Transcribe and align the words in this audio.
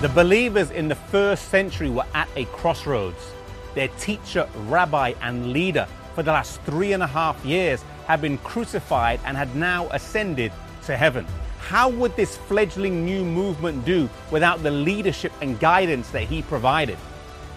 The 0.00 0.08
believers 0.08 0.70
in 0.70 0.88
the 0.88 0.94
first 0.94 1.50
century 1.50 1.90
were 1.90 2.06
at 2.14 2.26
a 2.34 2.46
crossroads. 2.46 3.22
Their 3.74 3.88
teacher, 3.98 4.48
rabbi, 4.60 5.12
and 5.20 5.52
leader 5.52 5.86
for 6.14 6.22
the 6.22 6.32
last 6.32 6.58
three 6.62 6.94
and 6.94 7.02
a 7.02 7.06
half 7.06 7.44
years 7.44 7.84
had 8.06 8.22
been 8.22 8.38
crucified 8.38 9.20
and 9.26 9.36
had 9.36 9.54
now 9.54 9.88
ascended 9.90 10.52
to 10.86 10.96
heaven. 10.96 11.26
How 11.58 11.90
would 11.90 12.16
this 12.16 12.38
fledgling 12.38 13.04
new 13.04 13.26
movement 13.26 13.84
do 13.84 14.08
without 14.30 14.62
the 14.62 14.70
leadership 14.70 15.32
and 15.42 15.60
guidance 15.60 16.08
that 16.12 16.22
he 16.22 16.40
provided? 16.40 16.96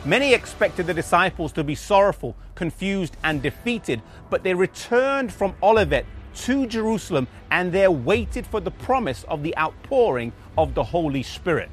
Many 0.03 0.33
expected 0.33 0.85
the 0.85 0.93
disciples 0.93 1.53
to 1.53 1.63
be 1.63 1.75
sorrowful, 1.75 2.35
confused, 2.55 3.15
and 3.23 3.41
defeated, 3.41 4.01
but 4.29 4.43
they 4.43 4.53
returned 4.53 5.31
from 5.31 5.55
Olivet 5.63 6.05
to 6.43 6.67
Jerusalem 6.67 7.25
and 7.51 7.71
there 7.71 7.89
waited 7.89 8.45
for 8.45 8.59
the 8.59 8.71
promise 8.71 9.23
of 9.29 9.43
the 9.43 9.57
outpouring 9.57 10.33
of 10.57 10.73
the 10.73 10.83
Holy 10.83 11.23
Spirit. 11.23 11.69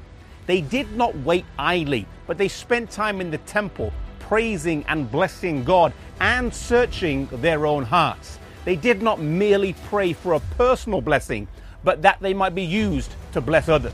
They 0.47 0.61
did 0.61 0.95
not 0.95 1.15
wait 1.19 1.45
idly, 1.57 2.07
but 2.27 2.37
they 2.37 2.47
spent 2.47 2.89
time 2.89 3.21
in 3.21 3.31
the 3.31 3.37
temple 3.39 3.93
praising 4.19 4.85
and 4.87 5.11
blessing 5.11 5.63
God 5.63 5.93
and 6.19 6.53
searching 6.53 7.27
their 7.31 7.65
own 7.65 7.83
hearts. 7.83 8.39
They 8.63 8.75
did 8.75 9.01
not 9.01 9.19
merely 9.19 9.73
pray 9.89 10.13
for 10.13 10.33
a 10.33 10.39
personal 10.57 11.01
blessing, 11.01 11.47
but 11.83 12.01
that 12.03 12.19
they 12.21 12.33
might 12.33 12.55
be 12.55 12.63
used 12.63 13.13
to 13.33 13.41
bless 13.41 13.67
others. 13.69 13.93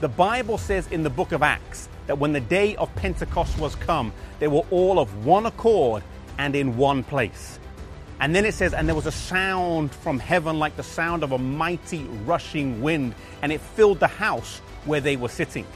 The 0.00 0.08
Bible 0.08 0.58
says 0.58 0.88
in 0.88 1.04
the 1.04 1.10
book 1.10 1.30
of 1.30 1.44
Acts 1.44 1.88
that 2.08 2.18
when 2.18 2.32
the 2.32 2.40
day 2.40 2.74
of 2.74 2.92
Pentecost 2.96 3.56
was 3.58 3.76
come, 3.76 4.12
they 4.40 4.48
were 4.48 4.64
all 4.70 4.98
of 4.98 5.24
one 5.24 5.46
accord 5.46 6.02
and 6.38 6.56
in 6.56 6.76
one 6.76 7.04
place. 7.04 7.60
And 8.22 8.34
then 8.34 8.46
it 8.46 8.54
says, 8.54 8.72
and 8.72 8.88
there 8.88 8.94
was 8.94 9.04
a 9.04 9.12
sound 9.12 9.94
from 9.94 10.18
heaven 10.18 10.58
like 10.58 10.76
the 10.76 10.82
sound 10.82 11.22
of 11.22 11.32
a 11.32 11.38
mighty 11.38 12.04
rushing 12.24 12.80
wind, 12.80 13.14
and 13.42 13.52
it 13.52 13.60
filled 13.60 14.00
the 14.00 14.06
house 14.06 14.60
where 14.86 15.02
they 15.02 15.16
were 15.16 15.28
sitting. 15.28 15.66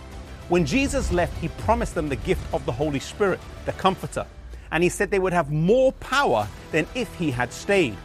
When 0.49 0.65
Jesus 0.65 1.13
left, 1.13 1.37
he 1.39 1.49
promised 1.49 1.95
them 1.95 2.09
the 2.09 2.17
gift 2.17 2.43
of 2.55 2.65
the 2.65 2.73
Holy 2.73 3.01
Spirit, 3.01 3.41
the 3.67 3.73
Comforter. 3.73 4.25
And 4.71 4.83
he 4.83 4.89
said 4.89 5.11
they 5.11 5.19
would 5.19 5.35
have 5.35 5.51
more 5.51 5.93
power 5.93 6.49
than 6.73 6.87
if 6.95 7.13
he 7.17 7.31
had 7.31 7.53
stayed. 7.53 7.99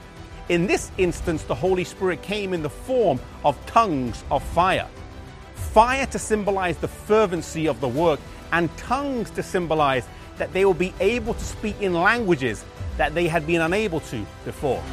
In 0.49 0.67
this 0.67 0.91
instance, 0.97 1.43
the 1.43 1.55
Holy 1.55 1.85
Spirit 1.85 2.21
came 2.21 2.53
in 2.53 2.61
the 2.61 2.69
form 2.69 3.21
of 3.45 3.63
tongues 3.67 4.25
of 4.29 4.43
fire 4.43 4.89
fire 5.71 6.05
to 6.07 6.19
symbolize 6.19 6.75
the 6.77 6.87
fervency 6.87 7.67
of 7.67 7.79
the 7.79 7.87
work, 7.87 8.19
and 8.51 8.75
tongues 8.75 9.29
to 9.31 9.41
symbolize 9.41 10.05
that 10.37 10.51
they 10.51 10.65
will 10.65 10.73
be 10.73 10.93
able 10.99 11.33
to 11.33 11.43
speak 11.43 11.79
in 11.81 11.93
languages 11.93 12.65
that 13.01 13.15
they 13.15 13.27
had 13.27 13.47
been 13.47 13.61
unable 13.61 13.99
to 13.99 14.23
before. 14.45 14.83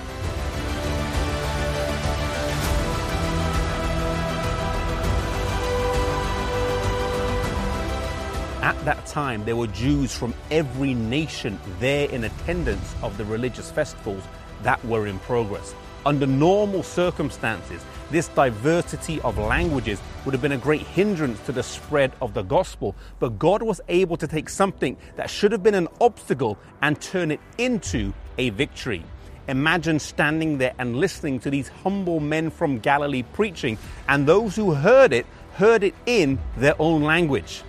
At 8.63 8.83
that 8.87 9.05
time, 9.05 9.45
there 9.45 9.57
were 9.57 9.67
Jews 9.67 10.17
from 10.17 10.33
every 10.51 10.95
nation 10.95 11.61
there 11.81 12.09
in 12.09 12.25
attendance 12.25 12.95
of 13.03 13.19
the 13.19 13.27
religious 13.27 13.71
festivals 13.71 14.23
that 14.63 14.83
were 14.87 15.07
in 15.07 15.19
progress. 15.19 15.75
Under 16.07 16.27
normal 16.27 16.83
circumstances, 16.83 17.85
this 18.11 18.29
diversity 18.29 19.21
of 19.21 19.37
languages 19.37 20.01
would 20.25 20.33
have 20.33 20.41
been 20.41 20.53
a 20.53 20.59
great 20.59 20.83
hindrance 20.83 21.41
to 21.47 21.53
the 21.53 21.63
spread 21.63 22.13
of 22.23 22.35
the 22.35 22.43
gospel. 22.43 22.95
But 23.19 23.39
God 23.39 23.63
was 23.63 23.81
able 23.89 24.17
to 24.17 24.27
take 24.27 24.49
something 24.49 24.97
that 25.17 25.29
should 25.29 25.53
have 25.53 25.63
been 25.63 25.75
an 25.75 25.89
obstacle 26.01 26.57
and 26.81 27.01
turn 27.01 27.31
it 27.31 27.41
into 27.59 28.15
a 28.39 28.51
victory. 28.51 29.05
Imagine 29.49 29.99
standing 29.99 30.59
there 30.59 30.75
and 30.79 30.97
listening 30.97 31.41
to 31.41 31.51
these 31.51 31.69
humble 31.69 32.21
men 32.21 32.51
from 32.51 32.79
Galilee 32.79 33.25
preaching, 33.33 33.79
and 34.09 34.27
those 34.27 34.55
who 34.55 34.75
heard 34.75 35.13
it 35.13 35.27
heard 35.55 35.83
it 35.83 35.95
in 36.07 36.39
their 36.57 36.75
own 36.79 37.03
language. 37.03 37.63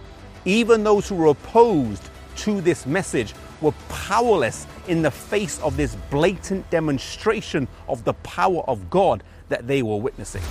Even 0.45 0.83
those 0.83 1.07
who 1.07 1.15
were 1.15 1.27
opposed 1.27 2.03
to 2.37 2.61
this 2.61 2.85
message 2.85 3.33
were 3.61 3.73
powerless 3.89 4.65
in 4.87 5.01
the 5.01 5.11
face 5.11 5.59
of 5.61 5.77
this 5.77 5.95
blatant 6.09 6.69
demonstration 6.69 7.67
of 7.87 8.03
the 8.03 8.13
power 8.13 8.61
of 8.67 8.89
God 8.89 9.23
that 9.49 9.67
they 9.67 9.81
were 9.81 9.97
witnessing. 9.97 10.43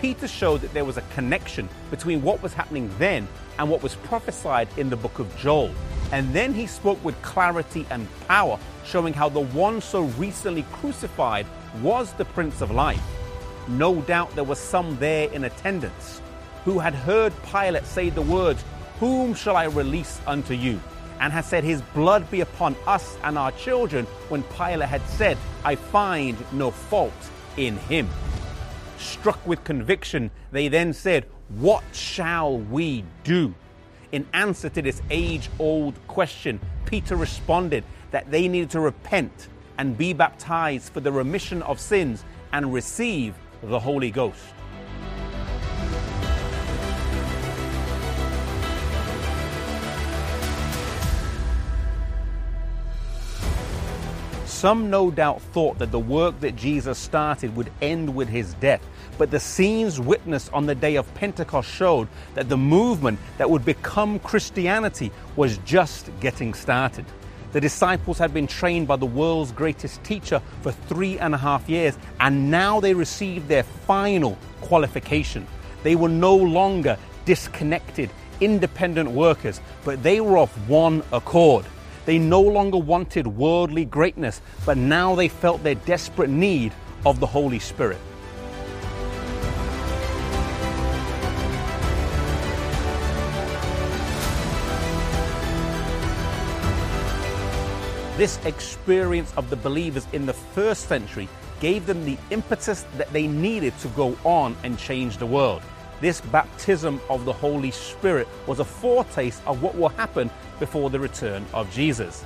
Peter 0.00 0.28
showed 0.28 0.60
that 0.60 0.72
there 0.72 0.84
was 0.84 0.98
a 0.98 1.02
connection 1.14 1.68
between 1.90 2.22
what 2.22 2.40
was 2.42 2.54
happening 2.54 2.88
then 2.98 3.26
and 3.58 3.68
what 3.68 3.82
was 3.82 3.96
prophesied 3.96 4.68
in 4.76 4.88
the 4.88 4.96
book 4.96 5.18
of 5.18 5.36
Joel. 5.36 5.72
And 6.12 6.32
then 6.32 6.54
he 6.54 6.68
spoke 6.68 7.02
with 7.04 7.20
clarity 7.22 7.84
and 7.90 8.06
power, 8.28 8.58
showing 8.84 9.12
how 9.12 9.28
the 9.28 9.40
one 9.40 9.80
so 9.80 10.02
recently 10.02 10.62
crucified 10.74 11.46
was 11.82 12.12
the 12.12 12.24
Prince 12.24 12.60
of 12.60 12.70
Life. 12.70 13.02
No 13.68 14.00
doubt 14.02 14.34
there 14.34 14.44
were 14.44 14.54
some 14.54 14.96
there 14.98 15.30
in 15.32 15.44
attendance 15.44 16.20
who 16.66 16.80
had 16.80 16.94
heard 16.94 17.32
Pilate 17.44 17.86
say 17.86 18.10
the 18.10 18.22
words, 18.22 18.64
Whom 18.98 19.34
shall 19.34 19.56
I 19.56 19.64
release 19.66 20.20
unto 20.26 20.52
you? 20.52 20.80
And 21.20 21.32
had 21.32 21.44
said, 21.44 21.62
His 21.64 21.80
blood 21.94 22.28
be 22.30 22.40
upon 22.40 22.76
us 22.86 23.16
and 23.22 23.38
our 23.38 23.52
children, 23.52 24.04
when 24.28 24.42
Pilate 24.42 24.88
had 24.88 25.06
said, 25.08 25.38
I 25.64 25.76
find 25.76 26.36
no 26.52 26.70
fault 26.70 27.30
in 27.56 27.76
him. 27.76 28.08
Struck 28.98 29.44
with 29.46 29.62
conviction, 29.62 30.30
they 30.50 30.68
then 30.68 30.92
said, 30.92 31.26
What 31.50 31.84
shall 31.92 32.58
we 32.58 33.04
do? 33.22 33.54
In 34.10 34.26
answer 34.32 34.68
to 34.68 34.82
this 34.82 35.02
age 35.10 35.48
old 35.58 35.94
question, 36.08 36.60
Peter 36.84 37.14
responded 37.14 37.84
that 38.10 38.30
they 38.30 38.48
needed 38.48 38.70
to 38.70 38.80
repent 38.80 39.48
and 39.78 39.96
be 39.96 40.12
baptized 40.12 40.92
for 40.92 41.00
the 41.00 41.12
remission 41.12 41.62
of 41.62 41.78
sins 41.78 42.24
and 42.52 42.72
receive 42.72 43.34
the 43.62 43.78
Holy 43.78 44.10
Ghost. 44.10 44.44
Some 54.44 54.88
no 54.88 55.10
doubt 55.10 55.42
thought 55.42 55.78
that 55.78 55.92
the 55.92 55.98
work 55.98 56.40
that 56.40 56.56
Jesus 56.56 56.98
started 56.98 57.54
would 57.56 57.70
end 57.82 58.14
with 58.14 58.28
his 58.28 58.54
death, 58.54 58.82
but 59.18 59.30
the 59.30 59.38
scenes 59.38 60.00
witnessed 60.00 60.52
on 60.52 60.66
the 60.66 60.74
day 60.74 60.96
of 60.96 61.12
Pentecost 61.14 61.68
showed 61.68 62.08
that 62.34 62.48
the 62.48 62.56
movement 62.56 63.18
that 63.38 63.50
would 63.50 63.64
become 63.64 64.18
Christianity 64.18 65.12
was 65.36 65.58
just 65.58 66.10
getting 66.20 66.54
started. 66.54 67.04
The 67.52 67.60
disciples 67.60 68.18
had 68.18 68.34
been 68.34 68.46
trained 68.46 68.88
by 68.88 68.96
the 68.96 69.06
world's 69.06 69.52
greatest 69.52 70.02
teacher 70.04 70.42
for 70.62 70.72
three 70.72 71.18
and 71.18 71.34
a 71.34 71.38
half 71.38 71.68
years, 71.68 71.96
and 72.20 72.50
now 72.50 72.80
they 72.80 72.92
received 72.92 73.48
their 73.48 73.62
final 73.62 74.36
qualification. 74.60 75.46
They 75.82 75.96
were 75.96 76.08
no 76.08 76.34
longer 76.34 76.98
disconnected, 77.24 78.10
independent 78.40 79.10
workers, 79.10 79.60
but 79.84 80.02
they 80.02 80.20
were 80.20 80.38
of 80.38 80.68
one 80.68 81.02
accord. 81.12 81.64
They 82.04 82.18
no 82.18 82.40
longer 82.40 82.78
wanted 82.78 83.26
worldly 83.26 83.84
greatness, 83.84 84.40
but 84.64 84.76
now 84.76 85.14
they 85.14 85.28
felt 85.28 85.62
their 85.62 85.74
desperate 85.74 86.30
need 86.30 86.72
of 87.04 87.20
the 87.20 87.26
Holy 87.26 87.58
Spirit. 87.58 87.98
This 98.16 98.42
experience 98.46 99.30
of 99.36 99.50
the 99.50 99.56
believers 99.56 100.06
in 100.14 100.24
the 100.24 100.32
first 100.32 100.88
century 100.88 101.28
gave 101.60 101.84
them 101.84 102.02
the 102.06 102.16
impetus 102.30 102.86
that 102.96 103.12
they 103.12 103.26
needed 103.26 103.78
to 103.80 103.88
go 103.88 104.16
on 104.24 104.56
and 104.62 104.78
change 104.78 105.18
the 105.18 105.26
world. 105.26 105.60
This 106.00 106.22
baptism 106.22 106.98
of 107.10 107.26
the 107.26 107.32
Holy 107.34 107.70
Spirit 107.70 108.26
was 108.46 108.58
a 108.58 108.64
foretaste 108.64 109.42
of 109.46 109.62
what 109.62 109.76
will 109.76 109.90
happen 109.90 110.30
before 110.58 110.88
the 110.88 110.98
return 110.98 111.44
of 111.52 111.70
Jesus. 111.70 112.24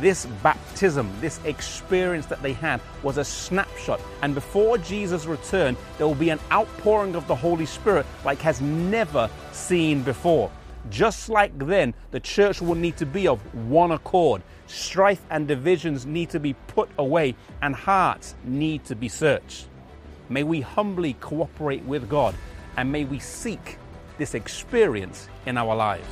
This 0.00 0.26
baptism, 0.44 1.10
this 1.20 1.40
experience 1.44 2.26
that 2.26 2.40
they 2.40 2.52
had, 2.52 2.80
was 3.02 3.18
a 3.18 3.24
snapshot. 3.24 4.00
And 4.22 4.36
before 4.36 4.78
Jesus' 4.78 5.26
return, 5.26 5.76
there 5.98 6.06
will 6.06 6.14
be 6.14 6.30
an 6.30 6.40
outpouring 6.52 7.16
of 7.16 7.26
the 7.26 7.34
Holy 7.34 7.66
Spirit 7.66 8.06
like 8.24 8.40
has 8.42 8.60
never 8.60 9.28
seen 9.50 10.02
before. 10.02 10.52
Just 10.90 11.28
like 11.28 11.56
then, 11.58 11.94
the 12.10 12.20
church 12.20 12.60
will 12.60 12.74
need 12.74 12.96
to 12.96 13.06
be 13.06 13.28
of 13.28 13.40
one 13.68 13.92
accord. 13.92 14.42
Strife 14.66 15.22
and 15.30 15.46
divisions 15.46 16.06
need 16.06 16.30
to 16.30 16.40
be 16.40 16.54
put 16.66 16.88
away, 16.98 17.34
and 17.60 17.74
hearts 17.74 18.34
need 18.44 18.84
to 18.84 18.94
be 18.94 19.08
searched. 19.08 19.68
May 20.28 20.42
we 20.42 20.60
humbly 20.60 21.14
cooperate 21.20 21.84
with 21.84 22.08
God, 22.08 22.34
and 22.76 22.90
may 22.90 23.04
we 23.04 23.18
seek 23.18 23.78
this 24.18 24.34
experience 24.34 25.28
in 25.46 25.56
our 25.56 25.74
lives. 25.74 26.06